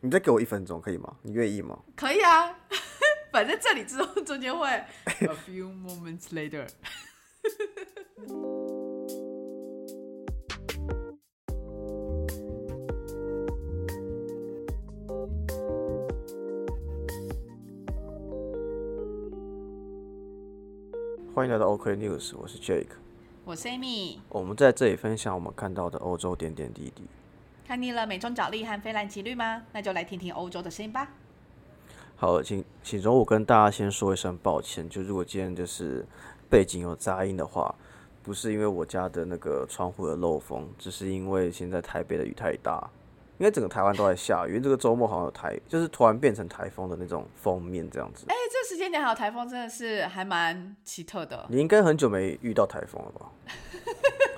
[0.00, 1.16] 你再给我一分钟可以吗？
[1.22, 1.78] 你愿意吗？
[1.96, 2.56] 可以啊，
[3.32, 4.86] 反正这里之后中间会 a
[5.46, 6.66] few moments later。
[21.34, 22.86] 欢迎来到 OK News，我是 Jake，
[23.44, 24.18] 我是 Amy。
[24.28, 27.04] 我们在这里分享我们看到的欧洲点点滴滴。
[27.68, 29.62] 看腻了美中角力和菲兰奇律吗？
[29.72, 31.06] 那就来听听欧洲的声音吧。
[32.16, 36.02] 好，请请容我跟大家先说一声抱歉，就如果今天就是
[36.48, 37.74] 背景有杂音的话，
[38.22, 42.88] 不是因为我家的那个窗户的漏风，只是因为现在台北的雨太大。
[43.36, 48.24] 因为整个台湾都在下雨，因为这个周末好像有台，就是突然变成台风的那种封面这样子。
[48.28, 51.46] 哎，这时间点还有台风，真的是还蛮奇特的。
[51.50, 53.30] 你应该很久没遇到台风了吧？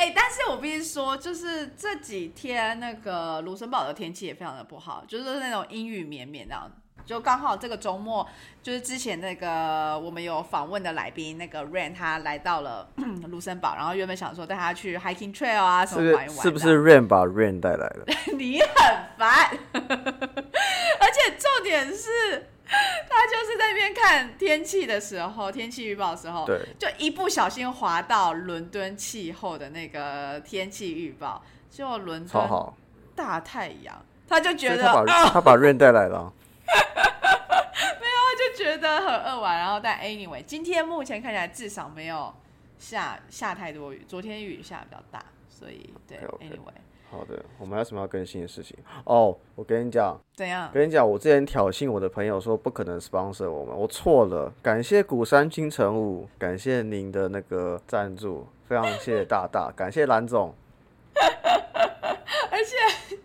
[0.00, 6.70] 哎，但是我必须说，就是这几天那个卢森堡的天气也非常的不好，就是那种阴雨绵绵这样。
[7.04, 8.26] 就刚好这个周末，
[8.62, 12.88] 就是之前那个我们有访问的来宾那个 Rain，他来到了
[13.28, 16.38] 卢森堡，然后原本想说带他去 hiking trail 啊什么玩一玩。
[16.38, 18.06] 是不是 Rain 把 Rain 带来了？
[18.38, 18.68] 你很
[19.18, 22.48] 烦， 而且重点是，
[23.10, 32.72] 他就是在那边看天气的时候，天气预报的时候，对，就一不小心滑到伦敦气候的那个天气预报，就伦敦
[33.16, 36.32] 大太阳，他就觉得他把他把 Rain 带来了。
[38.00, 39.58] 没有，就觉得很饿玩。
[39.58, 42.32] 然后但 anyway，今天目前看起来至少没有
[42.78, 44.04] 下下太多雨。
[44.06, 46.72] 昨天雨下比较大，所以对 anyway。
[47.10, 48.76] 好的，我们还有什么要更新的事情？
[49.04, 50.70] 哦，我跟你讲，怎样？
[50.72, 54.52] 跟你讲，我之前挑衅我的朋友说不可能 sponsor 我们，我错了。
[54.62, 60.54] 感谢古山金城武，感谢您的那个赞助，非常谢谢大大， 感谢蓝总。
[62.50, 63.16] 而且。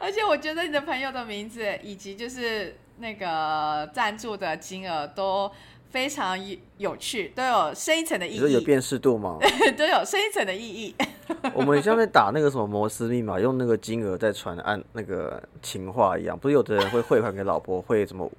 [0.00, 5.50] 而且我觉得你的朋友的名字以及就是那个赞助的金额都
[5.90, 6.38] 非常
[6.76, 8.52] 有趣，都有深一层的意义。
[8.52, 9.38] 有辨识度吗？
[9.76, 10.94] 都有深一层的意义。
[11.54, 18.30] 我们像在打那个什么摩斯密码，用那个金额在传按那个情话一样，不是有的人会汇款给老婆汇什么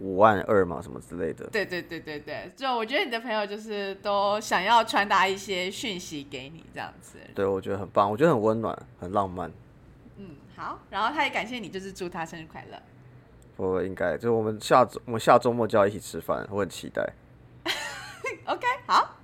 [0.00, 1.46] 五万二嘛，什么之类的。
[1.46, 7.18] 对对对对对，就我觉得你的朋友就是都想要传达一些讯息给你这样子。
[7.34, 9.50] 对，我觉得很棒，我觉得很温暖，很浪漫。
[10.18, 12.78] 嗯好，然后他也感谢你，就是祝他生日快乐。
[13.56, 17.02] 我应该，就我们下周我们下周末就要一起吃饭，我很期待。
[18.46, 19.16] OK，好。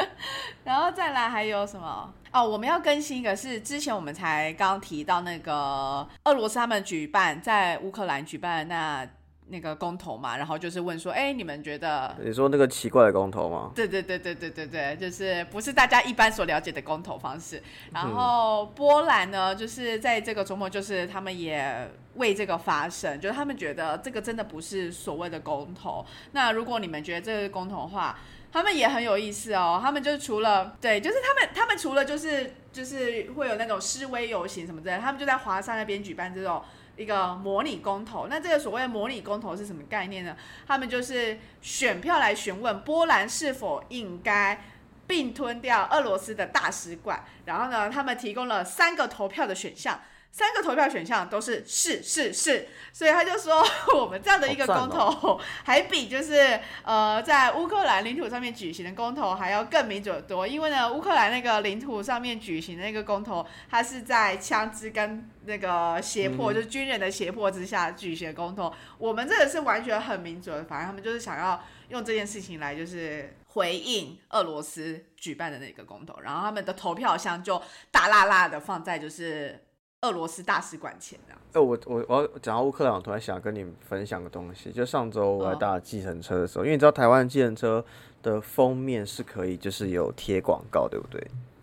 [0.64, 2.12] 然后再来还有什么？
[2.32, 9.08] 哦，我们要更新一个，是之前我们才刚提到那个俄罗斯他们举办在乌克兰举办那。
[9.50, 12.14] 那个公投嘛，然后就是问说，哎，你们觉得？
[12.22, 13.70] 你说那个奇怪的公投吗？
[13.74, 17.62] 对对对对对对对，就是不是大家一般所了解的公投方式。
[17.92, 26.04] 然后波兰呢，就是在这个周末，就是他们也为这个发声，就是他们觉得这个真的不是所谓的公投。
[26.32, 28.18] 那如果你们觉得这个公投的话，
[28.52, 29.80] 他们也很有意思哦。
[29.82, 36.62] 他们就是除了对，就是他们他们除了就是就是会有那种示威游行什么之类，他们就在华沙那边举办这种。
[36.98, 40.36] 一个模拟公投，那这个所谓模拟公投是什么概念呢？
[40.66, 44.60] 他们就是选票来询问波兰是否应该
[45.06, 49.98] 并吞掉俄罗斯的大使馆，然后呢，他们提供了三个投票的选项。
[50.30, 53.64] 三个投票选项都是是是是，所以他就说
[53.98, 60.46] 我们这样的一个公投，还比就是呃在乌克兰领土上面举行的公投还要更民主的多。
[60.46, 68.72] 因为呢，乌克兰那个领土上面举行的那个公投，它是在枪支跟那个胁迫，就是军人的胁迫之下举行的公投。
[68.96, 77.60] 我们这个是完全很民主的，反正他们就是想要用这件事情来就是回应俄罗斯举办的那个公投，然后他们的投票箱就
[77.90, 79.64] 大辣辣的放在就是。
[80.02, 81.40] 俄罗斯大使馆前这样。
[81.52, 84.70] 哎，我我我要讲到乌克兰，我突然想跟你分享个东西。
[84.70, 87.84] 就上周我在搭计程车的时候，因为你知道台湾计程车
[88.22, 91.20] 的封面是可以就是有贴广告，对不对？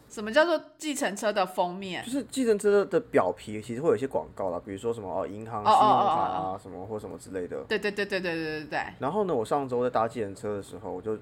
[0.09, 2.03] 什么叫做计程车的封面？
[2.03, 7.64] 就是计程车的表皮其实会有一些广告啦，比如说什么哦银行信用卡啊什么或什么之类的。
[7.70, 8.79] 对对对对对对对对。
[8.99, 11.17] 然后呢，我上周在搭计程车的时候，我就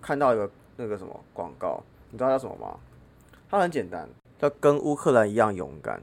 [0.00, 2.78] 看到一个那个什么广告，你知道叫什么吗？
[3.50, 4.08] 它很简单，
[4.38, 6.00] 叫跟乌克兰一样勇敢。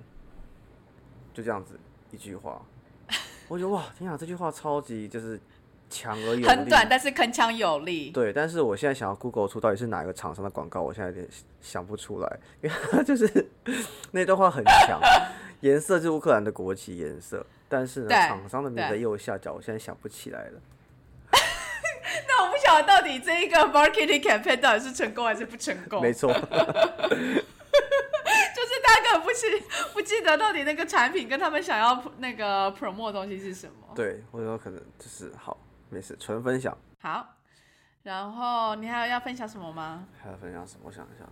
[1.34, 1.80] 就这样子
[2.12, 2.62] 一句话，
[3.48, 5.40] 我觉得哇，天啊，这句话超级就是
[5.90, 8.12] 强而有力，很短但是铿锵有力。
[8.12, 11.28] 对，但是我现在想要 Google 出到底是哪一个厂商的广告，我现在有点
[11.62, 13.48] 想不出来，因为就是
[14.12, 15.00] 那段话很强，
[15.62, 20.62] 颜色是乌克兰的国旗颜色，但是呢，厂商的名字右下角，我现在想不起来了。
[22.28, 26.02] 那我不晓得到底这一个 marketing campaign 到底是成功还是不成功？
[26.02, 26.34] 没错。
[29.32, 29.64] 不不记
[29.94, 33.74] 不记得到底那个产品跟他们想要那个 promote 的东西是什么。
[33.96, 35.58] 对，或者说可能就是好，
[35.90, 36.78] 没事，纯分享。
[37.02, 37.36] 好，
[38.04, 40.06] 然后你还有要分享什么吗？
[40.22, 40.82] 还要分享什么？
[40.86, 41.26] 我想一下。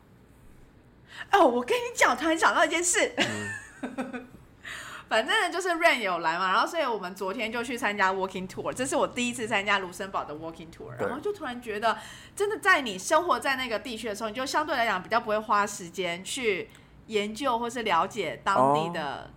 [1.37, 3.13] 哦，我跟你讲，突然想到一件事。
[5.09, 11.97] 反正呢，就是 Rain 有来嘛，然后所以我们昨天就去参加 Walking Tour，这是我第一次参加卢森堡的 Walking Tour，然后就突然觉得，
[12.35, 16.69] 真的在你生活在那个地区的时候，你就相对来讲比较不会花时间去
[17.09, 19.29] 研究或是了解当地的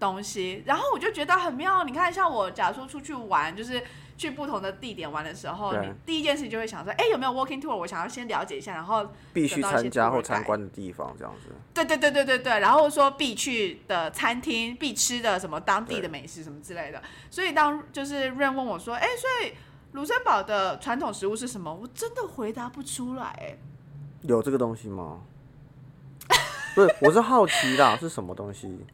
[0.00, 1.84] 东西，然后我就觉得很妙。
[1.84, 3.82] 你看，像我假如说出去玩，就是。
[4.18, 7.76] 去不同的地点玩的时候，你第一件事情就会想说，哎，有没有 walking tour？
[7.76, 11.54] 我想要先了解一下，然后必须参加或参观的地方，这样子。
[11.72, 17.00] 对对对对对对，然后说必去的餐厅、必吃的什么当地的美食什么之类的。
[17.30, 19.52] 所以当就是润问我说，哎，所以
[19.92, 21.72] 卢森堡的传统食物是什么？
[21.72, 23.26] 我真的回答不出来。
[23.40, 23.56] 哎，
[24.22, 25.20] 有这个东西吗？
[26.78, 28.86] 不是，我是好奇啦， 是什么东西？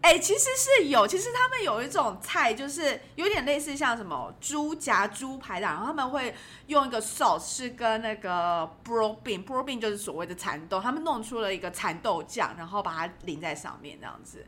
[0.00, 6.34] 哎，其实是有，其实他们有一种菜，就是有点类似像什么猪夹猪排的，然后他们会
[6.66, 14.44] 用一个 sauce 是跟那个 bro bean，bro bean 就是所谓的蚕豆，他们弄出了一个蚕豆酱，然后把它淋在上面这样子。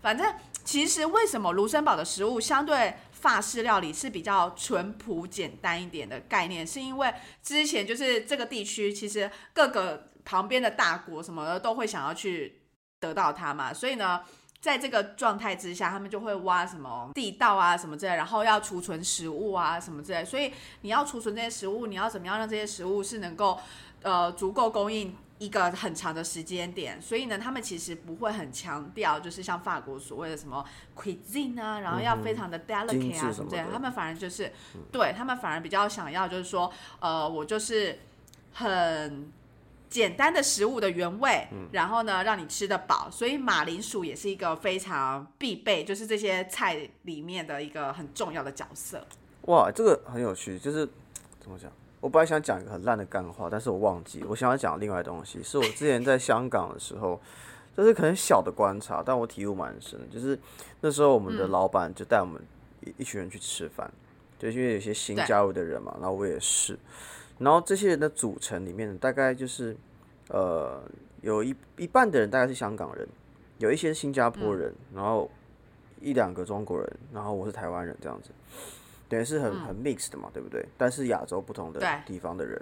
[0.00, 0.34] 反正
[0.64, 7.12] 其实为什么卢森堡的食物相对法式料理是比较淳朴简单一点的概念，是因为
[7.42, 12.60] 之前就是这个地区其实各个旁边的大国什么的都会想要去
[13.00, 14.20] 得到它嘛，所以呢。
[14.58, 20.24] 在这个状态之下，他们就会挖什么地道啊，什么之类，然后要储存食物啊，什么之类。
[20.24, 23.60] 所以你要储存这些食物，你要怎么样让这些食物是能够
[24.02, 27.00] 呃足够供应一个很长的时间点？
[27.00, 30.64] 所以呢，他们其实不会很强调，就是像法国所谓的什么
[30.96, 33.64] cuisine 啊，然后要非常的 delicate 啊什么之类。
[33.70, 34.50] 他们反而就是
[34.90, 38.00] 对他们反而比较想要，就是说呃，我就是
[38.54, 39.30] 很。
[39.88, 49.06] 简单的食物的原味，然后呢，让你吃得饱，所以马铃薯也是一个非常必备，就是这些菜里面的一个很重要的角色。
[49.42, 50.86] 哇，这个很有趣，就是
[51.40, 51.70] 怎么讲？
[52.00, 57.20] 我本来想讲一个很烂的干话，但是我忘记，我想要讲另外东西，是我之前在香港的时候，
[57.76, 59.98] 就是可能小的观察，但我体悟蛮深。
[60.12, 60.38] 就是
[60.80, 62.40] 那时候我们的老板就带我们
[62.82, 63.90] 一一群人去吃饭，
[64.38, 66.78] 就因为有些新加入的人嘛，然后我也是。
[67.38, 69.76] 然后这些人的组成里面，大概就是，
[70.30, 70.82] 呃，
[71.20, 73.06] 有一一半的人大概是香港人，
[73.58, 75.30] 有一些新加坡人，然后
[76.00, 78.30] 一两个中国人，然后我是台湾人这样子，
[79.06, 80.66] 等于是很很 mixed 的嘛，对不对？
[80.78, 82.58] 但是亚洲不同的地方的人，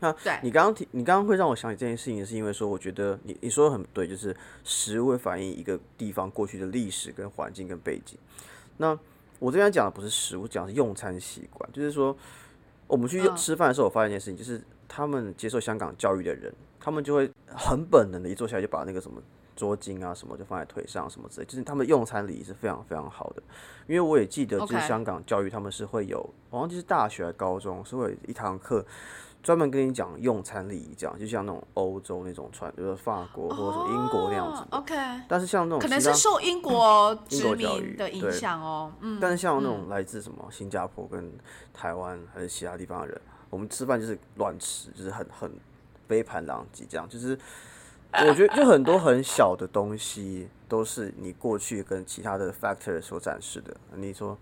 [0.00, 8.18] 那你刚刚提，你刚刚会让我想起这件事情，是因为说，我觉得你你说的很对，就是食物会反映一个地方过去的历史跟环境跟背景。
[8.76, 8.98] 那
[9.38, 12.14] 我这边讲的不是食物，讲的是用餐习惯，就是说。
[12.88, 19.22] 我们去吃饭的时候，我发现一件事情，就是他们接受香港教育的人，他们就会很本能的，一坐下来就把那个什么
[19.54, 23.42] 桌巾啊什么就放在腿上什么之类，就是他们用餐礼仪是非常非常好的。
[23.86, 26.18] 因为我也记得，就是香港教育他们是会有，
[26.50, 28.84] 我忘记是大学还是高中，是会有一堂课。
[29.42, 34.62] 专门跟你讲用餐礼仪，这样就像那种欧洲那种传，比如说法国或者说英国那样子。
[34.70, 34.94] OK。
[35.28, 38.92] 但是像那种可能是受英国殖民的影响哦。
[39.00, 39.18] 嗯。
[39.20, 41.32] 但是像那种来自什么新加坡跟
[41.72, 45.50] 台湾还是其他地方的人，我们吃饭就是乱吃，就是很很
[46.06, 47.08] 杯盘狼藉这样。
[47.08, 47.38] 就是
[48.12, 53.74] 我觉得就很多很小的东西都是你过去跟其他的 factor 所展示的。
[53.94, 54.36] 你说？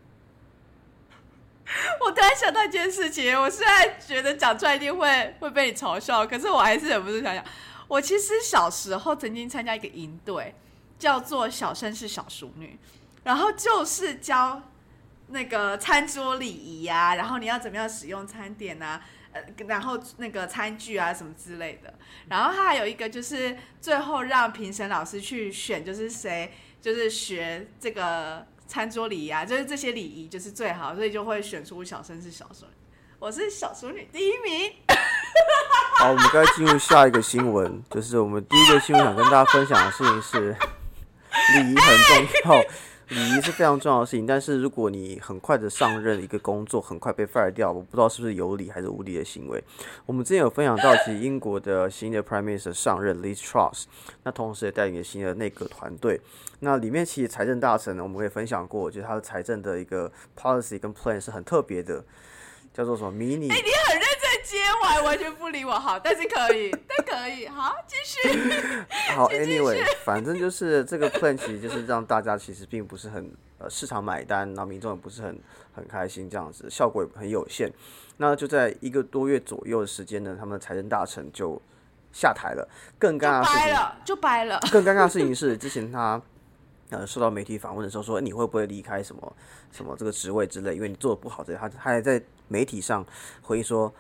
[2.01, 7.45] 我突然想到一件事情，我现在觉得讲出来一定会会被你嘲笑，可是我还是忍不住想想。
[7.89, 10.55] 我其实小时候曾经参加一个营队，
[10.99, 12.79] 叫做“小绅士小淑女”，
[13.25, 14.63] 然后就是教
[15.29, 21.93] 那个餐桌礼仪啊，然后你要怎么样使用餐点啊，呃，然后那个餐具啊什么之类的。
[22.29, 28.47] 然后他还有一个就是最后让评审老师去选，就是谁就是学这个。
[28.67, 32.69] 餐桌礼仪啊，就是这些礼仪就是最好，所以就会选出小生是小生。
[33.19, 34.73] 我是小淑女第一名。
[35.99, 40.51] 好，我们该进入下一个新闻，就是我们第一个新闻想跟大家分享的事情是
[41.55, 42.63] 礼仪很重要。
[43.09, 49.63] 礼仪是非常重要的事情，但是如果你很快的上任一个工作，很快被 fire 掉，我不知道是不是有理还是无理的行为。
[50.07, 53.85] 我们之前有分享到，其实英国的新的 Prime Minister 上任 Liz Truss，
[54.25, 56.21] 那同时也带领了新的内阁团队。
[56.61, 62.05] 那里面其实财政大臣呢，我们也分享过，就是他的财政的一个 policy 跟 plan 是很特别的。
[62.75, 63.49] 叫做什么迷你？
[63.49, 65.73] 哎，你很认真接，我还完全不理我。
[65.79, 67.47] 好，但是可以， 但可以。
[67.47, 68.29] 好，继续。
[69.15, 75.39] 好， Anyway，反正就是这个 plan 其实就是让大家其实并不是很呃市场买单，然后民众也不是很
[75.75, 77.73] 很开心这样子，效果也很有限。
[78.17, 81.61] 那就在一个多月左右的时间呢，他们的财政大臣就
[82.13, 82.69] 下台了。
[82.99, 84.61] 更尴尬的事情，掰了就掰了。
[84.73, 86.21] 更尴尬的事情是，之前他
[86.91, 89.37] 呃受到媒体访问的时候说，你会不会离开什么
[89.73, 93.05] 什么这个职位之类，因为你做的不好之类，他他还在媒体上
[93.43, 93.93] 回应说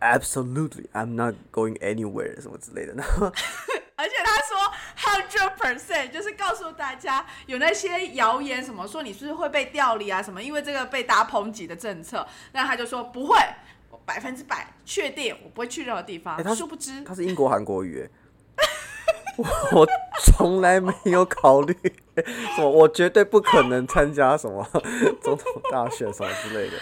[0.00, 2.94] ，Absolutely, I'm not going anywhere 什么之类的。
[2.94, 3.26] 然后
[3.94, 4.56] 而且他说
[4.98, 13.36] hundred percent，就是告诉大家有那些谣言什么说你是不是会被调离啊什么，因为这个被大家抨击的政策，那他就说不会，
[13.90, 16.36] 我百分之百确定我不会去任何地方。
[16.36, 18.10] 欸他殊不知，他是英国韩国语耶，
[19.36, 19.44] 我
[19.80, 19.86] 我
[20.22, 21.74] 从来没有考虑
[22.54, 24.66] 什么，我绝对不可能参加什么
[25.22, 26.76] 总统大选什么之类的。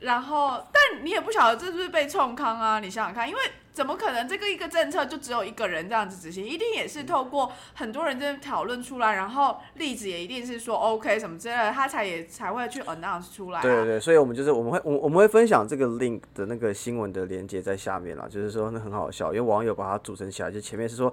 [0.00, 2.78] 然后但你也不晓得这是不是被冲康啊？
[2.78, 3.40] 你想想看，因为
[3.72, 6.44] 怎么可能这个一个政策就只有一个人这样子执行？
[6.44, 13.62] 一定也是透过很多人在讨论出来，然后例子也一定是说 OK 什么之类的，他才也才会去 announce 出来、啊。
[13.62, 21.10] 对对对，所以我们就是我们会我我们会分享这个 link 的那个新闻的连接在下面啦，就是说那很好笑，因为网友把它组成起来，就前面是说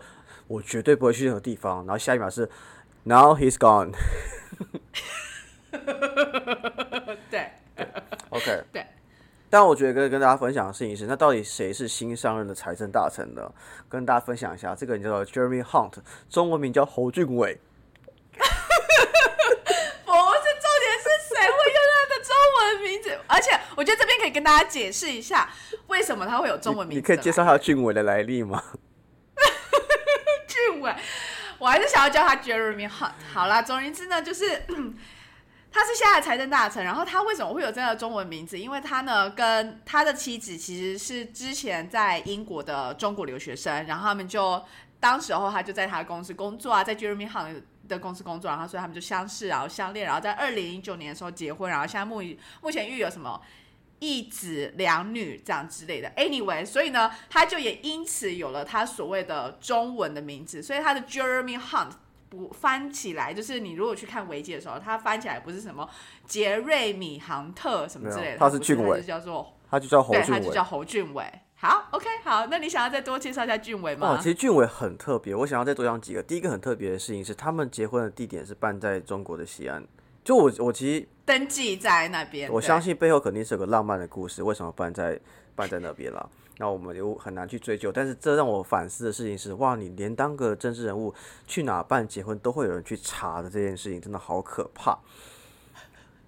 [0.51, 2.49] 我绝对不会去任何地方，然后下一秒是
[3.03, 3.91] now he's gone。
[7.31, 7.49] 对
[8.29, 8.85] OK，对。
[9.49, 13.49] 但我觉得跟跟大家分享的事情是，那到底谁是新上任的财政大臣呢？
[13.87, 15.93] 跟大家分享一下，这个人叫做 Jeremy Hunt，
[16.29, 17.57] 中文名叫侯俊伟。
[18.35, 18.43] 不是
[20.59, 23.17] 重点是谁会用他的中文名字？
[23.27, 25.49] 而且我觉得这边可以跟大家解释一下，
[25.87, 28.61] 为什么他会有中文名字你可以介绍下俊伟的来历吗？
[31.61, 33.11] 我还是想要叫他 Jeremy Hunt。
[33.31, 34.63] 好啦，总而言之呢，就是。
[35.73, 38.59] 他是现在财政大臣，然后他为什么会有这样的中文名字？
[38.59, 44.61] 因为他呢跟他的妻子其实是之前在英国的中国留学生，然后他们就
[44.99, 47.47] 当时候他就在他的公司工作啊，在 Jeremy 好
[47.87, 52.21] 的公司工作，然后所以他们就相识，然后相恋，然后在二零零九年的时候结婚，然后现在目
[52.61, 53.41] 目前育有什么
[54.01, 56.11] 一子两女这样之类的。
[56.17, 61.91] Anyway，所以呢，他就也因此有了他所谓的中文的名字，所以他的 Jeremy Hunt。
[62.31, 65.85] 不翻起来，就是你如果去看维基的时候，他翻起来不是什么
[66.25, 71.25] 杰瑞米杭特什么之类的，他是俊伟，就叫做他就叫侯对，俊伟，他就叫侯俊伟。
[71.55, 74.15] 好，OK，好，那你想要再多介绍一下俊伟吗？
[74.15, 76.23] 哦，其实俊伟很特别，我想要再多讲几个。
[76.23, 79.85] 第一个很特别的事情是，他们结婚的地点是办在中国的西安。
[80.23, 85.19] 就我，我其实登记在那边，我相信背后肯定是有个浪漫的故事，为什么办在
[85.55, 86.29] 办在那边了？
[86.57, 91.11] 那我们就很难去追究，但是这让我反思的事情是，哇，你连当个政治人物
[91.47, 94.95] 去哪办结婚都会有人去查的这件事情，真的好可怕。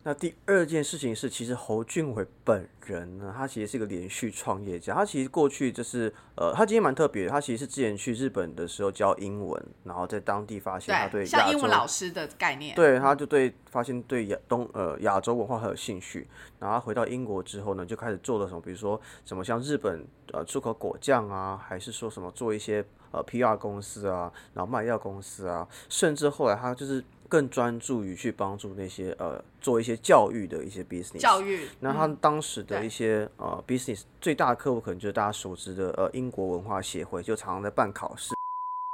[0.06, 4.94] 那第二件事情是，其实侯俊伟本人呢，他其实是一个连续创业家。
[4.94, 7.30] 他其实过去就是，呃，他今天蛮特别。
[7.30, 16.28] 他其实是之前去日本的时候教英文，然后在当地发现他对像英文老师的概念，对，他就对发现对亚东呃亚洲文化很有兴趣。
[16.60, 27.02] 然后他回到英国之后呢，就开始做了什么，比如说什么像日本呃出口果酱啊，还是说什么做一些呃 PR 公司啊，然后卖药公司啊，甚至后来他就是
[27.34, 31.18] 更专注于去帮助那些呃做一些教育的一些 business。
[31.18, 31.68] 教育。
[31.80, 38.36] 那他嗯当时的一些、呃 business 最大的客户可能就是大家熟知的呃英国文化协会，就常常在办考试，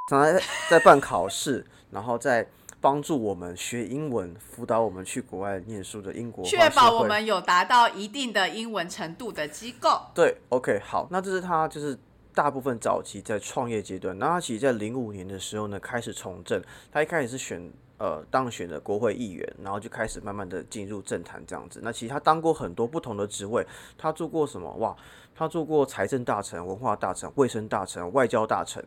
[0.08, 2.48] 常常在在办考试，然后在
[2.80, 10.02] 帮助我们学英文，辅导我们去国外念书的英国确保我们有达到一定的英文程度的机构。
[10.16, 12.00] 对，OK，好，那这是他就是
[12.34, 14.18] 大部分早期在创业阶段。
[14.18, 16.64] 那他其实在零五年的时候呢，开始从政。
[16.90, 17.70] 他一开始是选
[18.00, 21.80] 呃当选的国会议员，然后就开始慢慢的进入政坛这样子。
[21.84, 23.64] 那其实他当过很多不同的职位，
[23.98, 24.68] 他做过什么？
[24.78, 24.96] 哇，
[25.36, 28.84] 他做过财政大臣、文化大臣、卫生大臣、外交大臣。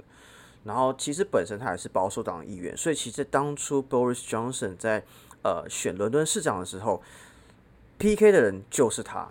[0.65, 5.03] 然后其实本身他也是保守党议员，所以其实当初 Boris Johnson 在
[5.43, 7.03] 呃选伦敦市长的时候
[7.99, 9.29] ，PK 的人就是他。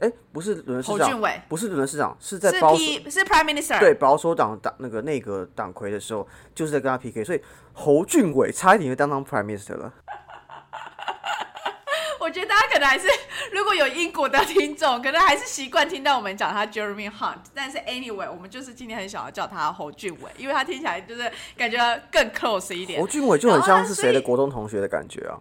[0.00, 7.42] 哎，不是伦敦市长不是伦敦市长，是在是保守 P 是 Prime Minister，对保守党党那个内阁党魁的时候，就是在跟他 PK，所以
[7.72, 9.92] 侯俊伟差一点就当当 Prime Minister 了。
[12.20, 13.08] 我觉得大家可能还是，
[13.50, 21.78] 如果有英国的听众，可能还是习惯听到我们讲他 Jeremy Hunt，但是 anyway，我们就是今天很想要叫他侯俊伟，因为他听起来就是感觉
[22.12, 23.06] 更 close 一点侯。
[23.06, 25.40] 俊伟就很像是谁的国中同学的感觉啊。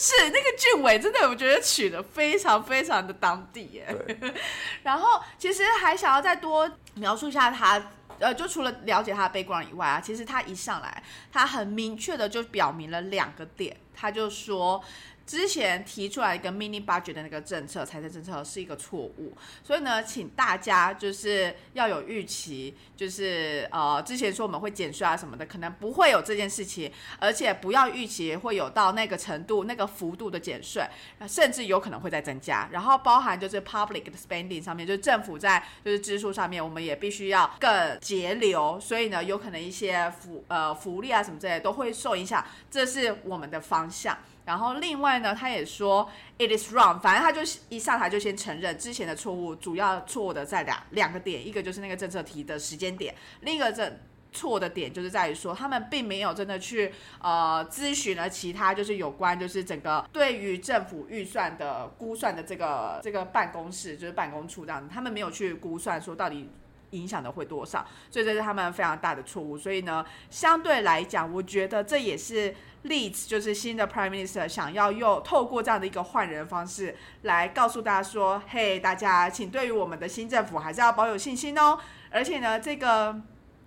[0.00, 3.86] 是那个俊伟，真的我觉得取的非常非常的当地耶。
[4.84, 7.82] 然后其实还想要再多描述一下他。
[8.20, 11.02] 呃，就除了了解他的 background 以外啊，其实他一上来，
[11.32, 14.82] 他很明确的就表明了两个点，他就说，
[15.28, 30.82] 之前提出来一个 mini budget 的那个政策，财政政策是一个错误，所以呢，请大家就是要有预期，就是呃，之前说我们会减税啊什么的，可能不会有这件事情，而且不要预期会有到那个程度、那个幅度的减税，
[31.28, 32.66] 甚至有可能会再增加。
[32.72, 44.16] 然后包含就是 public spending 上面，就是政府在就是支出上面，我们也必须要更节流，所以呢，有可能一些福呃福利啊什么之类都会受影响，这是我们的方向。
[44.48, 53.92] 然后另外呢，他也说 it is wrong，反正他就一上台就先承认之前的错误，主要错误的在两两个点，一个就是那个政策提的时间点，另一个这
[54.32, 56.90] 错的点就是在于说他们并没有真的去
[57.20, 66.48] 呃咨询了其他就是有关就是整个对于政府预算的估算的这个这个办公室就是办公处这样子，他们没有去估算说到底。
[66.90, 67.86] 影响的会多少？
[68.10, 69.58] 所以这是他们非常大的错误。
[69.58, 81.78] 所以呢，相对来讲，我觉得这也是例子，就是新的 Prime Minister 想要用透过这样的一个换人方式来告诉大家说：“嘿，大家，请对于我们的新政府还是要保有信心哦。”
[82.10, 83.20] 而且呢，这个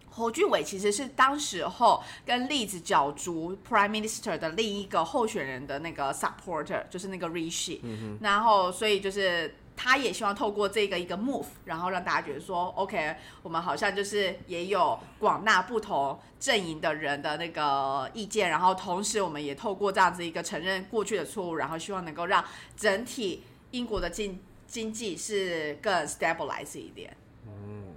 [0.10, 7.80] 侯俊伟其实是当时候跟例子角逐 Prime Minister 的另一个候选人的那个 supporter，就是那个 Rishi。
[8.22, 9.56] 然后，所以就是。
[9.84, 22.46] 他也希望透过这个一个 move，然后让大家觉得说，OK，我们好像就是也有广纳不同阵营的人的那个意见，然后同时我们也透过这样子一个承认过去的错误，然后希望能够让
[22.78, 27.18] 整体英国的经经济是更 stabilize 一点。
[27.48, 27.96] 嗯，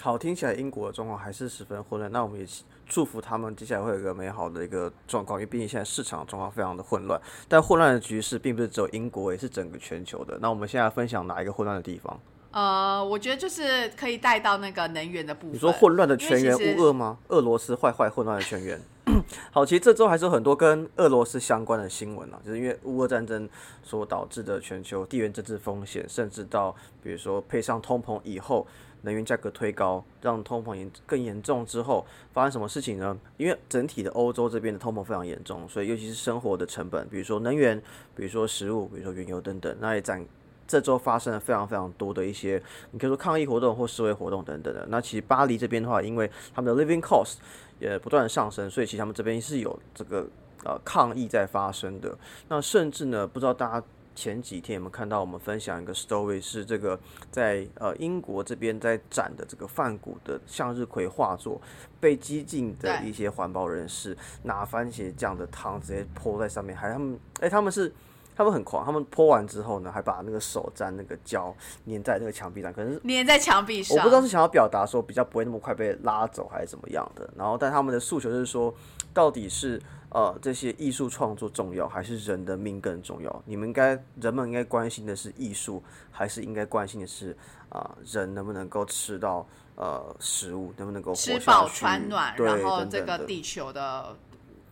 [0.00, 2.12] 好，听起来英国的状况还是十分混乱。
[2.12, 2.46] 那我们也。
[2.88, 7.20] 祝福他们接下来会有一个美好的一个状况，因为毕竟现在市场状况非常的混乱。
[7.46, 10.38] 但混乱的局势并不是只有英国，也是整个全球的。
[10.40, 12.18] 那我们现在分享哪一个混乱的地方？
[12.50, 15.54] 呃，我觉得就是可以带到那个能源的部分。
[15.54, 17.18] 你说混乱的全员乌俄吗？
[17.28, 18.80] 俄罗斯坏坏混乱的全员。
[19.52, 23.48] 好，其实这周还是有很多跟俄罗斯相关的新闻啊，就是因为乌俄战争
[23.82, 28.66] 所导致的全球地缘政治风险，甚至到比如说配上通膨以后。
[29.02, 33.16] 能源价格推高，让通膨严更严重之后，发生什么事情呢？
[33.36, 37.80] 因为整体的欧洲这边的通膨非常严重，所以尤其是生活的成本，比如说能源，
[38.16, 40.24] 比如说食物，比如说原油等等，那也在
[40.66, 44.86] 这周发生了非常非常多的一些，你可以说抗议活动或示威活动等等的。
[44.88, 47.36] 那其实巴黎这边的话，因为他们的 living cost
[47.78, 50.26] 也不断的上升，所以其实他们这边是有这个
[50.64, 52.16] 呃抗议在发生的。
[52.48, 53.86] 那甚至呢，不知道大家。
[54.18, 56.98] 前几天我们看到，我们分享一个 story，是这个
[57.30, 61.60] 在呃英国这边在展的这个梵谷的向日葵画作，
[62.00, 67.94] 被激进的一些环保人士拿番茄酱的汤直接泼在上面，还他们哎他们是
[68.34, 71.54] 他们很狂，他们泼完之后呢，还把那个手沾那个胶
[71.86, 77.30] 粘在那个墙壁上，可能是粘在墙壁上，我不知道是想要表达说比较不会那么快被拉走还是怎么样的。
[77.36, 78.74] 然后但他们的诉求就是说，
[79.14, 79.80] 到底是。
[80.10, 83.42] 呃，这些艺术创作重要还是人的命更重要？
[83.44, 87.36] 你们应该，人们应该关心的是艺术，还是应该关心的是
[87.68, 94.16] 啊，人能不能够吃到呃食物，能不能够吃饱穿暖，然后这个地球的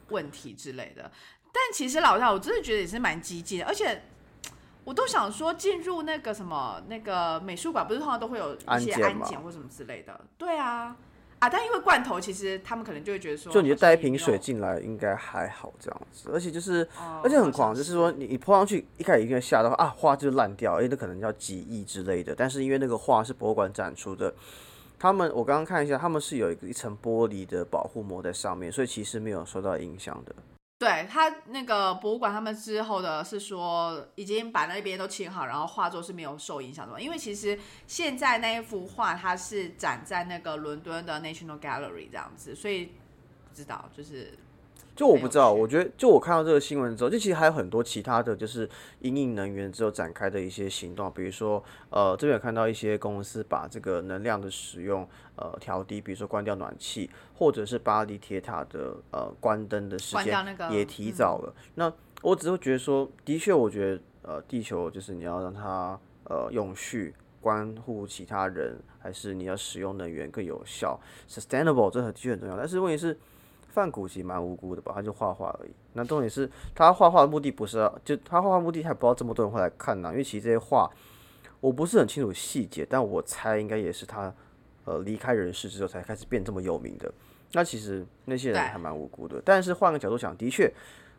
[0.08, 1.10] 问题之类的。
[1.52, 4.04] 但其实老大，我真的觉得也是蛮激进的，而且
[4.84, 10.18] 我都想说，进入那个什么那个美术馆，不是通常都会有一些安检或什么之类的？
[10.38, 10.96] 对啊。
[11.38, 16.30] 啊，但因为罐头，其实他们可能就会觉得说，就你就带一瓶水进来，应该还好这样子。
[16.32, 16.88] 而且就是，
[17.22, 22.34] 而且很狂，就是说你你泼上去，一开始一定吓到啊，画就烂掉，哎，那可能要几亿之类的。
[22.34, 24.34] 但是因为那个画是博物馆展出的，
[24.98, 30.34] 他们我刚刚看一下，他们是有一个一层玻璃的保护膜在上面，所以其实没有受到影响的。
[30.78, 37.00] 对他那个博物馆，他们之后的是说已经把那边都清好，然后画作是没有受影响的。
[37.00, 42.86] 因为其实现在那一幅画它是展在那个伦敦的 National Gallery 这样子，所以
[43.48, 44.38] 不知道就是。
[44.96, 48.68] 就我不知道，我觉得就我看到这个新闻之后，就其实还有很多其他的就是
[49.00, 55.06] 因应能源之后展开的一些行动，比如说呃这边有看到一些公司把这个能量的使用
[55.36, 61.54] 呃调低，比如说关掉暖气，或者是巴黎铁塔的呃关灯的时间也提早了。
[61.74, 72.56] 那我只会觉得说，的确，我觉得呃地球就是你要让它呃永续，关乎其他人，还是你要使用能源更有效，sustainable 这很的确很重要。
[72.56, 73.18] 但是问题是。
[73.76, 75.70] 范古其实蛮无辜的吧，他就画画而已。
[75.92, 80.08] 那重点是他画画的目的不是，就他画画目的还不知道这么多人会来看呢。
[80.12, 80.90] 因为其实这些画
[81.60, 84.32] 我不是很清楚细节，但我猜应该也是他
[84.86, 87.12] 呃离开人世之后才开始变这么有名的。
[87.52, 89.42] 那其实那些人还蛮无辜的。
[89.44, 90.72] 但是换个角度想，的确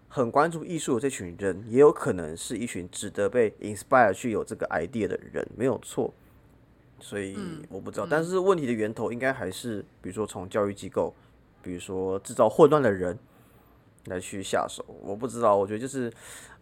[0.10, 6.12] 很关注艺术的这群人，也有可能是一群值得被 inspire 去有这个 idea 的人，没有错。
[7.00, 7.38] 所以
[7.70, 11.14] 我不知道，但是问题的源头应该还是比如说从教育机构。
[11.68, 13.20] 比如说制造混乱的人，
[14.06, 14.84] 来去下手。
[15.04, 16.12] 我不知道，我觉得就是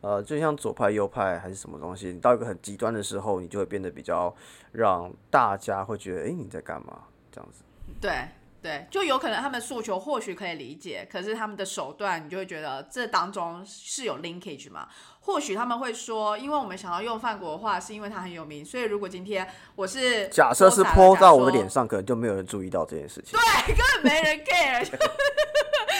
[0.02, 4.36] 呃，就像左派右派还是什么东西，你到一个很极端的时候，你就会变得比较
[4.72, 7.04] 让大家会觉得，哎、你在干嘛？
[7.32, 7.63] 这样子。
[8.02, 8.28] 对
[8.65, 14.88] 对，就有可能他们诉求或许可以理解，可是他们的手段，你就会觉得这当中是有 linkage 嘛？
[15.19, 23.38] 或许他们会说，因为我们想要用范国话，是因为他很有名，所以如果今天我是假设是泼泼到我的脸，上，可能就没有人注意到这件事情。
[23.38, 24.84] 对，根本没人 care，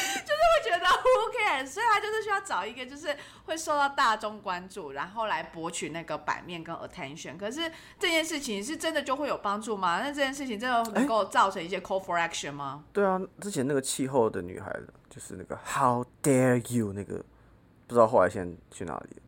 [1.06, 3.16] who cares， 所以他就是需要找一个就是
[3.46, 7.38] 会受到大众关注，然后来博取那个版面跟 attention。
[7.38, 10.00] 可是这件事情是真的就会有帮助吗？
[10.02, 12.84] 那这件事情真的能够造成一些 call for action 吗？
[12.92, 14.72] 对啊，之前那个气候的女孩，
[15.10, 17.24] 就是那个 How dare you 那个，
[17.88, 19.22] 不知道后来现在去哪里了。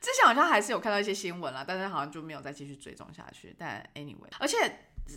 [0.00, 3.54] 之前好像还是有看到一些新闻啦，但是好像就没有再继续追踪下去。
[3.58, 4.56] 但 anyway，而且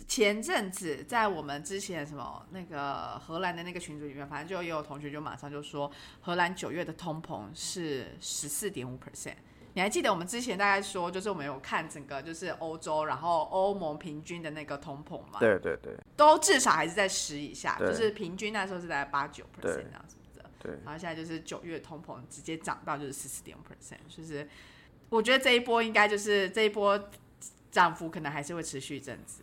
[0.08, 9.34] 前阵子在我们之前什么那个荷兰的那个群组里面，反正就也有同学就马上就说，荷兰九月的通膨是十四点五 percent。
[9.74, 20.50] 你还记得我们之前大概说，就是我们有看整个就是欧洲，然后欧盟平均的那个通膨嘛，对对对都至少还是在十以下，就是平均那时候是在八九 percent 对这样子的。
[20.58, 24.46] 对，然后现在就是九月通膨直接涨到就是十四点五 percent，就是
[25.08, 27.08] 我觉得这一波应该就是这一波
[27.70, 29.42] 涨幅可能还是会持续一阵子。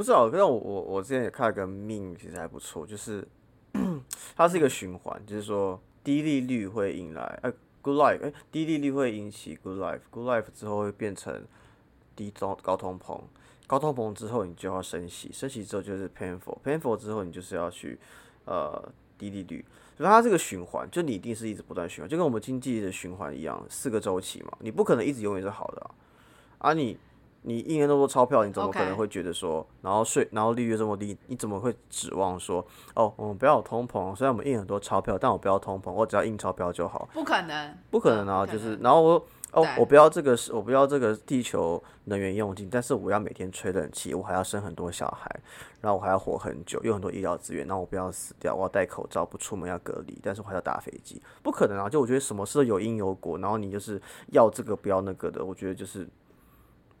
[0.00, 3.22] 不是啊，但我我我之前也看了个命，其实还不错，就是
[4.34, 11.44] 它是一个循环，就是说低利率会引来呃 good life，哎、低利率会引起 good life，good life 之后会变成
[12.16, 13.20] 低通高通膨，
[13.66, 17.98] 高通膨之后你就要升息，升息之后就是 painful，painful 之后你就是要去
[18.46, 18.82] 呃
[19.18, 19.62] 低利率，
[19.98, 26.96] 所以它这个循环，就你一定是一直不断循环，就跟我们经济的循环一样，四个周期嘛，你不可能一直永远是好的啊，啊你
[27.42, 45.28] 你印了那么多钞票，你怎么可能会觉得说，然后税，然后利率这么低，你怎么会指望说，哦，我们不要有通膨，虽然我们印很多钞票，但我不要通膨，我只要印钞票就好，不可能，不可能啊，就是然后我哦，我不要这个是，我不要这个地球能源用尽，但是我要每天吹冷气，我还要生很多小孩，
[45.80, 51.88] 然后我还要活很久，用很多医疗资源，然后我不要死掉，我要戴口罩，不出门要隔离，但是我还要打飞机，不可能啊！
[51.88, 56.08] 就我觉得什么事都有因有果，然后你就是要这个不要那个的，我觉得就是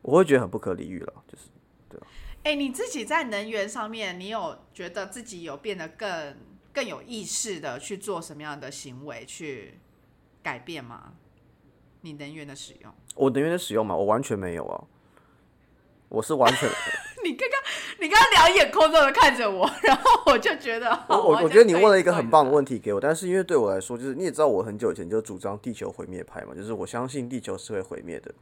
[0.02, 1.44] 我会觉得很不可理喻了，就是
[1.88, 2.00] 对
[2.42, 6.36] 哎、你自己在能源上面，你有觉得自己有变得更
[6.72, 9.78] 更有意识的去做什么样的行为去
[10.42, 11.12] 改变吗？
[12.00, 12.94] 你能源的使用？
[13.14, 14.84] 我能源的使用嘛，我完全没有啊，
[16.10, 16.68] 我是完全。
[17.24, 17.60] 你刚刚
[18.00, 22.50] 你刚刚两眼空洞的看着我， 然后我就觉得，我哦我我觉得你问了一个很棒的。
[22.50, 28.32] 问题给我，但是因为对我来说，就是你也知道我很久以前就主张地球毁灭派嘛，就是我相信地球是会毁灭的，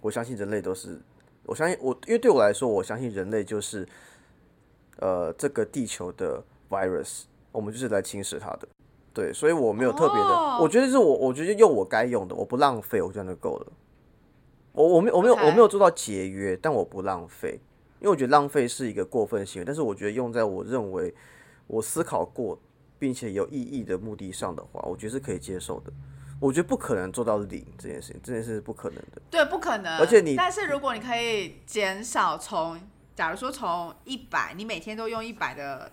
[0.00, 1.00] 我相信人类都是，
[1.44, 3.86] 我相信我，因为对我来说，我相信人类就是
[4.98, 8.66] 呃这个地球的 virus，我们就是来侵蚀它的，
[9.12, 13.66] 对，所以我没有特别的，哦我觉得是我我觉得用我该用的，我不浪费，我觉得就够了。
[14.72, 17.60] 我我没有我没有我没有做到节约，但我不浪费，
[18.00, 21.14] 因为我觉得浪费是一个过分行为，但是我觉得用在我认为
[21.66, 22.58] 我思考过
[22.98, 25.92] 并且有意义的目的上的话，我觉得是可以接受的。
[26.40, 29.22] 我觉得不可能做到零这件事情，这件事是不可能的。
[29.30, 29.98] 对，不可能。
[29.98, 32.80] 而且你但是如果你可以减少从，
[33.14, 35.92] 假如说从一百，你每天都用一百的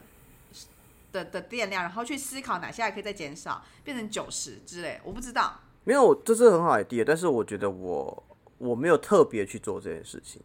[1.11, 5.53] 的的电量，然后去思考哪些还可以再减少，变成九十之类，我不知道。
[5.83, 8.23] 没有，这是很好的 idea，但是我觉得我
[8.59, 10.39] 我没有特别去做这件事情。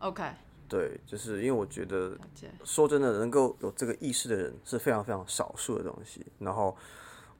[0.00, 0.24] OK，
[0.68, 2.18] 对，就是因为我觉得。
[2.64, 6.26] 说真的，能够有这个意识的人是非常非常少数的东西。
[6.40, 6.76] 然后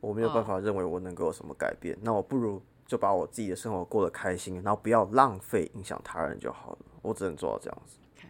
[0.01, 6.79] 我没有办法认为我能够有什么改变，那我不如就把我自己的生活过得开心，然后不要浪费影响他人就好了。
[7.03, 7.99] 我只能做到这样子。
[8.17, 8.29] OK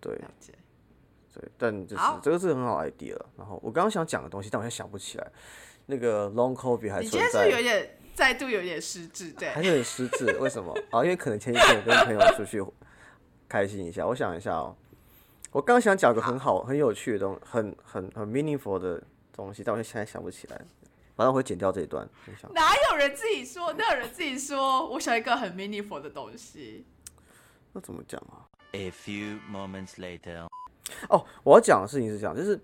[0.00, 0.52] 对了解。
[1.32, 3.26] 对，但就是这个是很好 idea 了。
[3.38, 5.32] 然后我刚刚想讲的东西，但我现在想不起来。
[5.86, 9.62] 那个 long covid 还你今天是存在不是有点再度有点失智，对还。
[9.62, 10.74] 是很失智，为什么？
[10.90, 12.62] 啊， 因为可能前几天我跟朋友出去
[13.48, 14.06] 开心一下。
[14.06, 14.76] 我想一下哦，
[15.50, 19.02] 我刚刚想讲个很好、很有趣的东，很很很 meaningful 的
[19.32, 20.56] 东西，但我现在想不起来。
[21.16, 22.06] 反正我会剪掉这一段。
[22.52, 23.72] 哪有人自己说？
[23.72, 24.86] 哪有人自己说？
[24.90, 26.84] 我想一个很 meaningful 的东西。
[27.72, 30.46] 那怎么讲啊？A few moments later.
[31.08, 32.60] 哦，我要讲的事情是这样，就是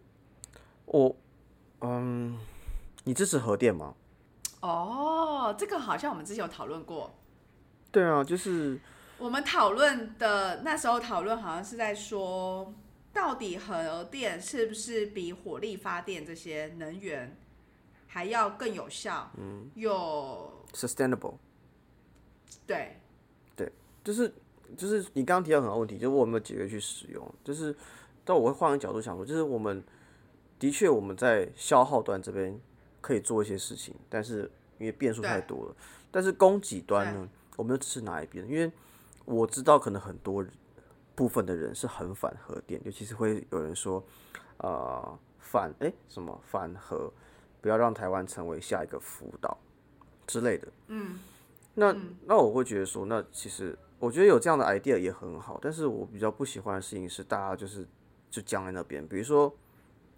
[0.85, 1.17] 我，
[1.81, 2.39] 嗯，
[3.05, 3.95] 你支持核电吗？
[4.61, 7.13] 哦，这个好像我们之前有讨论过。
[7.93, 8.79] 对啊，就是
[9.19, 12.75] 我们讨论的那时候讨论好像是在说，
[13.13, 17.37] 到底核电是不是比火力发电这些能源
[18.07, 19.31] 还要更有效？
[19.39, 21.35] 嗯，有 sustainable，
[22.67, 23.01] 对
[23.55, 23.73] 对
[24.05, 24.35] 就是
[24.77, 27.35] 就是你刚刚提到很多问题，就是我有没有节约去使用？
[27.45, 27.75] 就是，
[28.25, 29.83] 但我会换个角度想说，就是我们
[30.59, 32.61] 的确我们在消耗端这边
[33.07, 35.77] 可以做一些事情，但是因为变数太多了。
[36.11, 38.45] 但是供给端呢，我们又支持哪一边？
[38.49, 38.73] 因为
[39.25, 40.45] 我知道可能很多
[41.15, 44.03] 部分的人是很反核电，尤其是会有人说，
[44.57, 47.13] 呃，反哎、什么反核，
[47.61, 49.57] 不要让台湾成为下一个福岛
[50.27, 50.67] 之类的。
[50.89, 51.21] 嗯，
[51.75, 57.87] 那那我会觉得说，那其实我觉得有这样的 idea 也很好，但是我比较不喜欢的事情是大家就是
[58.31, 59.55] 就僵在那边，比如说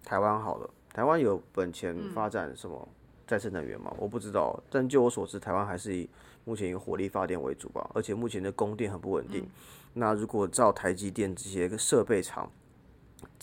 [0.03, 2.85] 台湾好了，台湾有本钱发展什么
[3.25, 3.89] 再生能源吗？
[3.97, 6.09] 我不知道，但就我所知，台湾还是以
[6.43, 9.47] 目前以火力发电为主吧，而且目前的供电很不稳定。
[9.93, 12.51] 那如果照台积电这些个设备厂、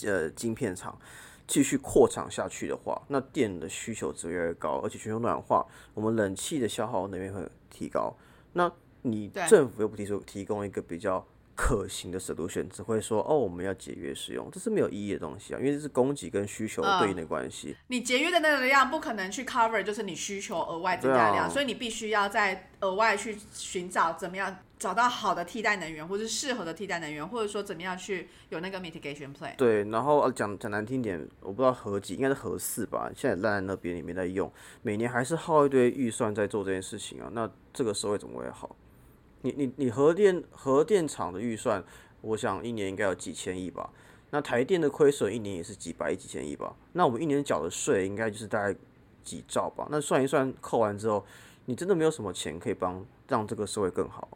[0.05, 0.99] 呃晶片厂
[1.47, 7.41] 继续扩厂下去的话，那电的需求只会越来越高，而且全球暖化，我们冷气的消耗能源会
[7.71, 8.15] 提高。
[8.53, 17.75] 那你政府又不提出提供一个比较可行的 solution，只会说哦我们要节约使用，这是没有意义的东西啊，因为这是供给跟需求对应的关系。
[17.89, 29.57] 你节约的那个量不可能去 cover，就是你需求额外增加的量，啊所以你必须要再额外去寻找怎么样找到好的替代能源，或是适合的替代能源，或者说怎么样去有那个 mitigation plan。
[29.57, 38.77] 对，然后呃讲讲难听点，我不知道合几，应该是合四吧，现在烂在那边，也没在用，每年还是耗一堆预算在做这件事情啊，那这个社会怎么会好？
[39.47, 41.85] 你你你核电核电厂的预算，
[42.21, 43.89] 我想一年应该有几千亿吧，
[44.31, 48.77] 那台电的亏损一年也是几百亿、几千亿吧，那我们一年缴的税应该就是大概
[49.23, 51.25] 几兆吧，那算一算扣完之后，
[51.67, 54.27] 你真的没有什么钱可以帮让这个社会更好。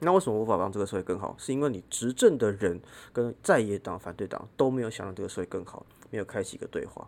[0.00, 1.34] 那为什么无法让这个社会更好？
[1.38, 2.80] 是因为你执政的人
[3.12, 7.06] 跟在野党、反对党都没有想让这个社会更好，没有开启一个对话。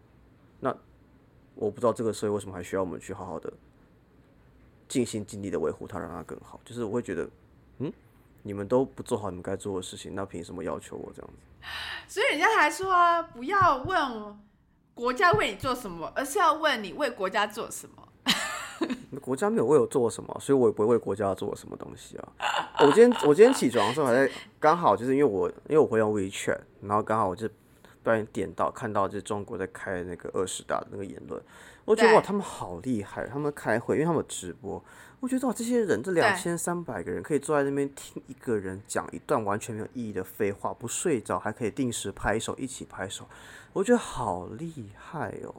[0.60, 0.76] 那
[1.54, 3.52] 我不知道这个社会为什么还需要我们去好好的
[4.88, 6.58] 尽心尽力的维护它，让它更好。
[6.64, 7.28] 就是我会觉得，
[7.78, 7.92] 嗯，
[8.42, 11.66] 你们都不做好你们该做的事情，那凭什么要求我这样子？
[12.08, 14.38] 所以人家还说啊，不要问
[14.94, 18.02] 国家为你做什么，而是要问你为国家做什么。
[19.22, 22.28] 国家没有为我做什么，所以我也不会为国家做什么东西啊。
[22.80, 27.48] 我今天 我今天起床的时候还在，刚好就是因为我因为我会用 WeChat，然后刚好我就
[28.02, 31.42] 不小心点到看到就是中国在开那个二十大的那个言论，
[31.86, 34.82] 我觉得哇他们好厉害，他们开会，因为他们直播，
[35.20, 43.26] 我觉得哇这些人这两千三百个人可以坐在那边听一个人讲一段完全没有意义的废话，不睡着还可以定时拍手一起拍手，
[43.72, 45.54] 我觉得好厉害哦。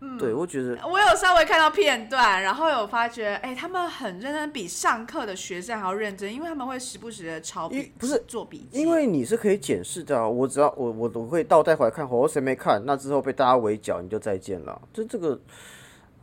[0.00, 14.78] 嗯对，我觉得我有稍微看到片段，然后有发觉，哎、他们很认真，比上课的学生还要认真，因为他们会时不时的抄笔记，不是做笔记，因为你是可以检视的啊、我只要我我我会倒带回来看，我谁没看，那之后被大家围剿，你就再见了。
[14.92, 15.40] 就这个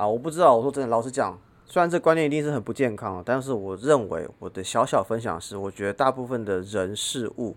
[0.02, 0.56] 啊，我不知道。
[0.56, 7.56] 我说真的，老实讲，虽然这观念一定是很不健康的，但是我认为我的小小分享是，我觉得大部分的人事物、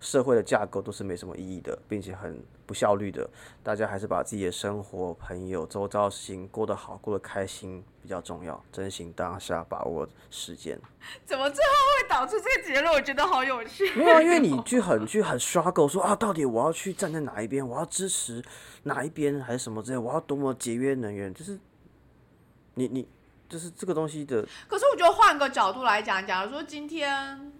[0.00, 3.30] 社会的架构都是没什么意义的，并且很不效率的。
[3.62, 10.76] 大家还是把自己的生活、朋友、周遭的事情过得好、过得开心比较重要，珍惜当下，把握时间。
[11.24, 11.70] 怎么最后
[12.02, 12.92] 会导出这个结论？
[12.92, 13.94] 我觉得好有趣。
[13.94, 18.42] 没有啊，因为你 去很去很 struggle 说啊，到底我要去站在哪一边，我要支持
[18.82, 21.56] 哪一边还是什么之类，我要多么节约能源，就是
[22.74, 23.06] 你你
[23.48, 27.52] 就是这个东西的，可是我觉得换个角度来讲，假如说今天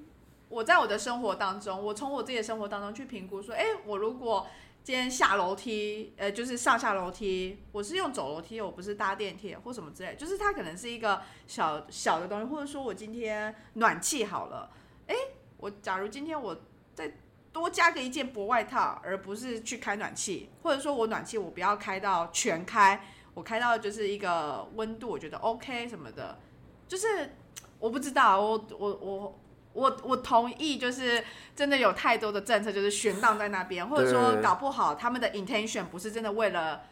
[0.48, 4.46] 我在我的生活当中，我从我自己的生活当中去评估说，哎、我如果
[4.82, 14.70] 今天下楼梯，呃，就是上下楼梯，我是用走楼梯，我不是搭电梯或什么之类，就是它可能是一个小小的东西，或者说我今天暖气好了，
[15.06, 15.14] 哎、
[15.56, 16.56] 我假如今天我
[16.94, 17.16] 再
[17.52, 26.38] 多加个一件薄外套，而不是去开暖气，或者说我暖气我不要开到全开，我开到就是一个温度，我觉得 OK 什么的，
[26.86, 27.34] 就是
[27.80, 29.40] 我不知道，我我我
[29.72, 31.22] 我我同意，就是
[31.56, 36.82] 真的有太多的政策就是悬荡在那边，或者说搞不好他们的 intention 不是真的为了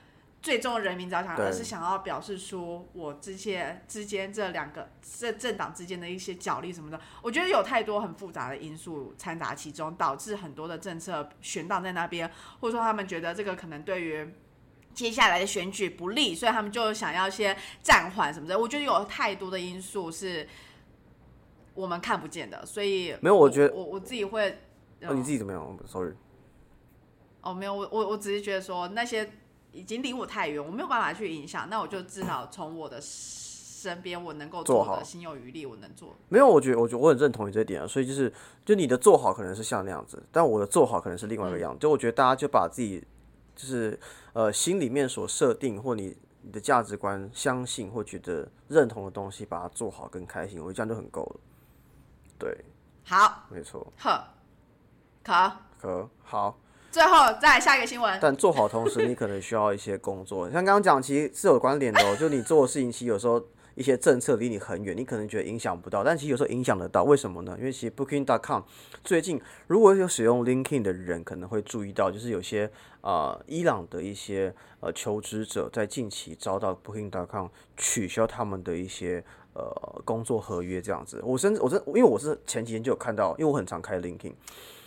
[0.43, 12.29] 最终人民着想，而是想要表示说我之间之间这两个这政党之间的一些角力什么的，我觉得有太多很复杂的因素掺杂其中，导致很多的政策悬荡在那边，
[12.61, 14.35] 或者说他们觉得这个可能对于。
[14.95, 18.59] 接下来的选举不利，所以他们就想要先暂缓什么的。
[18.59, 20.47] 我觉得有太多的因素是
[21.75, 24.51] 我们看不见的，所以没有我觉得我我自己会，
[25.03, 26.13] 哦、你自己怎么样？Sorry，
[27.41, 29.31] 哦没有，我我我只是觉得说那些
[29.73, 36.15] 已经离我太远，我没有办法去影响，那我就至少从我的身边我能够做好的，心有余力，我能做。
[36.29, 38.33] 没有，我觉得我觉得我很认同你这一点啊，所以就是
[38.65, 41.79] 就你的做好可能是像那样子，但我的做好可能是另外一个样子。
[41.81, 43.03] 就我觉得大家就把自己
[43.55, 43.99] 就是
[44.33, 51.41] 呃心里面所设定或你你的价值观相信或觉得认同的东西，把它做好跟开心，我觉得这样就很够了。
[52.39, 52.65] 对，
[53.05, 53.93] 好，没错。
[53.99, 54.25] 呵，
[55.23, 55.53] 可。
[55.81, 56.09] 可。
[56.25, 56.59] 好，
[56.91, 62.17] 最后再下一个新闻，但做好同时，你可能需要一些工作，像刚刚讲，其实是有关联的哦。
[62.17, 63.41] 就你做的事情，其实有时候
[63.75, 67.05] 一些政策离你很远，你可能觉得影响不到，但其实有时候影响得到。
[67.05, 67.57] 为什么呢？
[67.59, 68.63] 因为其实 Booking.com
[69.03, 81.21] 最近如果有使用 LinkedIn 的人，可能会注意到，就是有些呃伊朗的一些呃求职者在近期遭到 Booking.com 取消他们的一些呃工作合约这样子。
[81.25, 84.35] 我甚至我真因为我是前几天就有看到，因为我很常开 LinkedIn，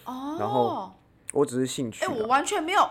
[0.06, 0.92] 哦，然后
[1.34, 2.16] 我只是兴趣哎、啊。
[2.18, 2.90] 我完全没有，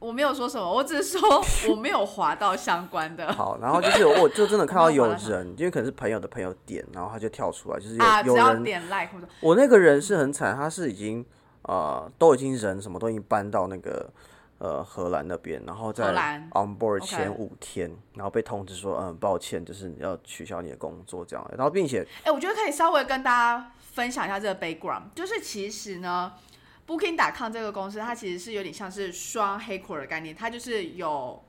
[0.00, 3.30] 我没有说什么，我只是说我没有滑到相关的。
[3.34, 9.28] 好，然后就是 我就真的看到有人，因为可能是朋友的朋友点，然后他就跳出来，就是有、有人，要点 like 或者。
[9.40, 11.24] 我那个人是很惨，他是已经
[11.62, 14.10] 呃都已经人什么都已经搬到那个
[14.56, 16.10] 呃荷兰那边，然后在
[16.54, 26.32] on board 前五天，然后被通知说嗯抱歉，就是要取消你的工作这样，然后并且哎、我觉得可以稍微跟大家分享一下这个 background，就是其实呢
[26.90, 31.40] ，Booking.com 这个公司它其实是有点像是双黑壳的概念，它就是有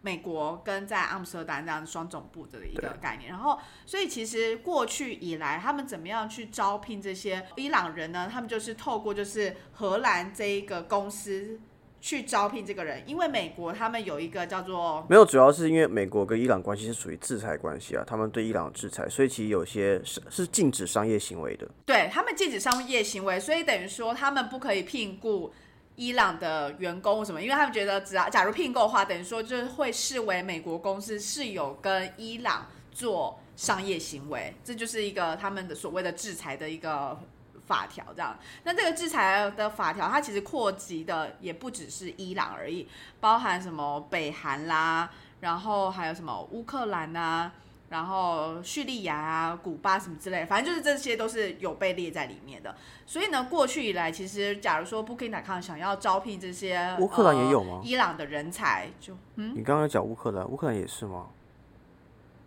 [0.00, 3.30] 美国跟在阿姆斯特丹这样双总部的一个概念。
[3.30, 8.30] 然后，所以其实过去以来，他们怎么样去招聘这些伊朗人呢？
[8.32, 11.58] 他们就是透过就是荷兰这一个公司
[12.06, 21.68] 去招聘这个人，因为美国他们有一个叫做没有，主要是因为美国跟伊朗关系是属于制裁关系啊，他们对伊朗有制裁，所以其实有些是是禁止商业行为的。
[21.84, 25.52] 对他们禁止商业行为，所以等于说他们不可以聘雇
[25.96, 37.18] 伊朗的员工什么，因为他们觉得只要假如聘购的话，等于说就是会视为美国公司是有跟伊朗做商业行为，这就是一个他们的所谓的制裁的一个。
[37.66, 42.88] 法条这样，那这个制裁的法条，它其实扩及的也不只是伊朗而已，
[43.20, 47.52] 包含什么北韩啦，然后还有什么乌克兰啊，
[47.88, 52.74] 然后叙利亚啊、古巴什么之类，反正就是这些都是有被列在里面的。
[53.04, 61.26] 所以呢，过去以来，其实假如说 Booking.com 想要招聘这些乌克兰也有吗伊朗的人才，就嗯，你刚刚讲乌克兰，乌克兰也是吗？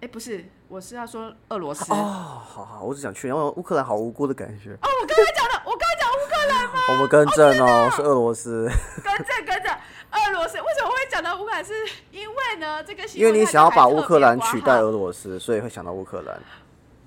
[0.01, 1.83] 哎，不是，我是要说俄罗斯。
[1.91, 4.71] 哦，好好，我只想确认，因为乌克兰好无辜的感觉。
[4.71, 6.79] 哦，我刚才讲的，我刚才讲乌克兰吗？
[6.91, 8.71] 我们更正哦，是俄罗斯，
[9.03, 11.65] 更正更正，俄罗斯为什么会讲到乌克兰？
[11.65, 11.73] 是
[12.11, 16.41] 因为呢，这个新因为你想要把乌克兰取代俄罗斯，所以会想到乌克兰。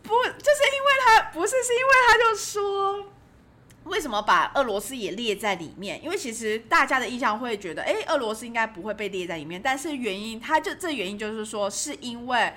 [0.02, 3.07] 不，就是因为他不是，是因为他就说，
[3.85, 6.05] 为什么把俄罗斯也列在里面？
[6.05, 12.52] 因为其实大家的印象会觉得，哎，俄罗斯应该不会被列在里面，但是原因，他就这原因就是说，是因为。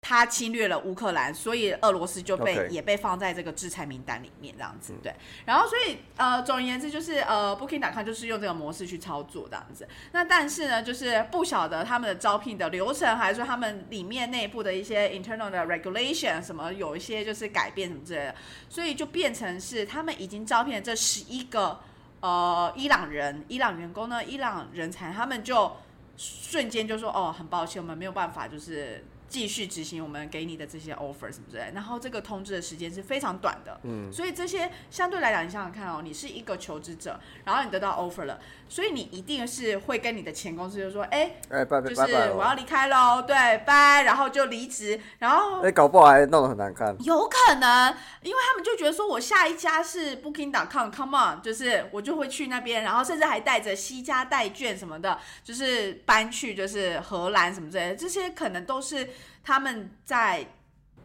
[0.00, 5.12] 他侵略了乌克兰，所以俄罗斯就被也被放在这个制裁名单里面，这样子对。
[5.44, 9.86] 然后所以呃，总而言之就是呃，Booking.com 就是用这个模式去操作这样子。
[10.12, 18.34] 那但是呢，就是不晓得他们的招聘的流程，还是说他们里面内部的一些 internal 的 regulation 什么有一些就是改变什么之类的，
[18.68, 21.80] 所以就变成是他们已经招聘了这十一个
[22.20, 25.76] 呃伊朗人、伊朗员工呢，伊朗人才，他们就
[26.16, 29.04] 瞬间就说哦，很抱歉，我们没有办法就是。
[29.28, 42.00] 继续执行我们给你的这些 offer 什么之类，然后这个通知的时间是非常短的，嗯，所以这些相对来讲，你想想看哦，你是一个求职者，然后你得到 offer 了，所以你一定是会跟你的前公司就说，哎，哎，拜拜就是！
[42.32, 43.34] 我要离开喽，对，
[43.66, 46.96] 拜，然后就离职，然后哎，搞不好还弄得很难看。
[47.04, 59.08] 有可能，因为他们就觉得说我下一家是 Booking.com，Come on，就是我就会去那边，然后甚至还带着西家代券什么的，就是搬去就是荷兰什么之类的，这些可能都是
[59.48, 60.46] 他们在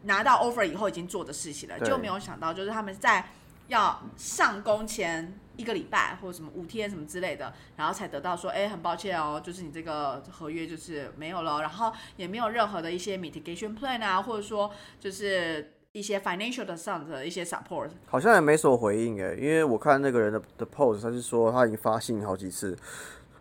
[0.02, 3.24] 拿到 offer 以后已经做的事情了，就没有想到就是他们在
[3.68, 5.40] 要上工前。
[5.56, 17.88] 一个礼拜或者什么五天什么之类的，然后才得到说，哎，很抱歉哦，就是你这个合约就是没有了，然后也没有任何的一些 mitigation plan 啊，或者说就是一些 financial 的上的一些 support。
[18.08, 22.76] 好像也没什么回应哎，因为我看那个人的的 post，他是说他已经发信好几次，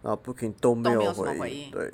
[0.04, 1.92] 然后 Booking 都没有回应对，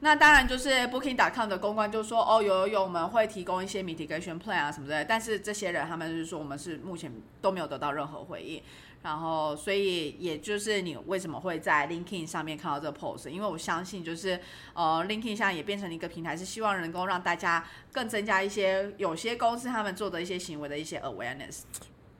[0.00, 8.62] 那当然就是 Booking.com 的公关就说，哦，有有有，我们会提供一些 mitigation plan 啊什么之类的，但是这些人他们就是说，我们是目前都没有得到任何回应。
[9.02, 13.30] 然后，所以也就是你为什么会在 LinkedIn 上面看到这个 post？
[13.30, 14.38] 因为我相信，就是
[14.74, 21.62] 呃，LinkedIn 现在也变成了一个平台，是希望能够让大家更增加一些有些公司他们做的一些行为的一些 awareness。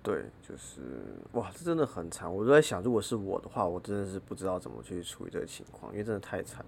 [0.03, 2.35] 对，就是哇，这真的很惨。
[2.35, 6.65] 我都在想，如果是我的话，我真的是不知道怎么去处理这个情况，因为真的太惨。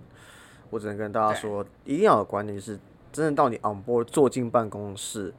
[0.73, 2.81] 我只能跟大家说，一定要有观念，就是
[3.13, 5.35] 真的到你 on board 坐进办公室，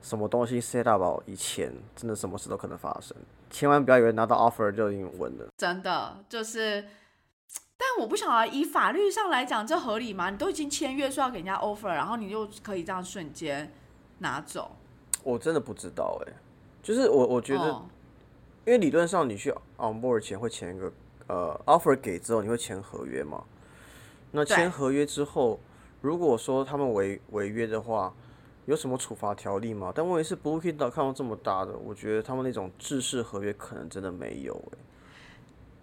[0.00, 3.14] 什么东西 set up 好以前，真的什么事都可能发生。
[3.50, 5.46] 千万不要以为拿到 offer 就已经稳了。
[5.58, 6.80] 真的就是，
[7.76, 10.30] 但我不晓得以法律上来讲，这合理吗？
[10.30, 13.70] 你都已经签约说要给人家 offer，然后你又可以这样瞬间
[14.20, 14.70] 拿走？
[15.22, 16.32] 我真的不知道哎、
[16.82, 17.84] 就是我我觉得，哦
[18.64, 20.92] 因为理论上你去 on board 前会签一个
[21.26, 23.42] 呃 offer 给之后你会签合约嘛？
[24.30, 25.58] 那签合约之后，
[26.00, 28.12] 如果说他们违违约的话，
[28.66, 29.90] 有什么处罚条例吗？
[29.94, 34.78] 但问题是 Booking.com 这么大的，我觉得他们那种制式合约可能真的没有欸、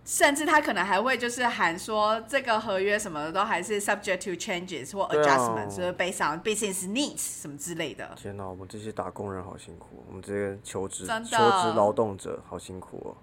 [0.05, 8.07] 甚至他可能还会就是喊说这个合约什么的都还是 subject to changes 或 adjustments，、就是 based on business needs 什么之类的。
[8.15, 13.17] 天哪，我们这些打工人好辛苦，我们这些求职求职劳动者好辛苦哦。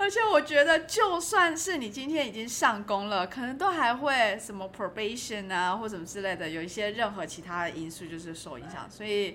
[0.00, 8.90] 而且我觉得，就算是你今天已经上工了，可能都还会什么 probation 啊，或什么之类的，有一些任何其他的因素就是受影响。
[8.90, 9.32] 所以，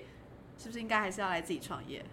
[0.58, 2.04] 是不是应该还是要来自己创业？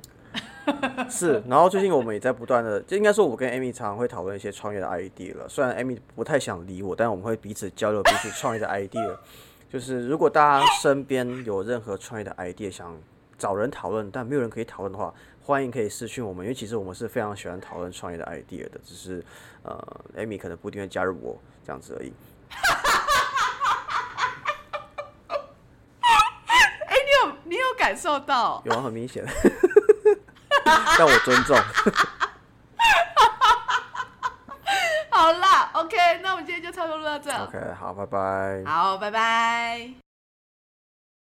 [1.10, 5.50] 是，然后最近我们也在不断的，就应该说，我跟 Amy 常常会讨论一些创业的 idea 了。
[5.50, 9.18] 虽然 Amy 不太想理我，但我们会彼此交流彼此创业的 idea。
[9.68, 12.96] 就是如果大家身边有任何创业的 idea 想
[13.36, 15.12] 找人讨论，但没有人可以讨论的话，
[15.46, 19.22] 欢迎可以私讯我们，因为其实我们是非常喜欢讨论创业的 idea 的，只是
[19.64, 19.78] 呃
[20.16, 22.14] ，Amy 可能不一定会加入我这样子而已。
[26.88, 28.62] 哎、你有你有感受到？
[28.66, 29.26] 有啊，很明显，
[30.98, 31.58] 但我尊重。
[35.10, 37.30] 好啦，OK，那我们今天就差不多录到这。
[37.32, 38.64] OK，好，拜拜。
[38.66, 40.03] 好，拜拜。